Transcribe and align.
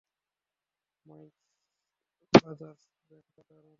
Miles 1.05 1.37
brother, 2.33 2.75
ব্যান্ডটা 3.07 3.41
দারুণ! 3.49 3.69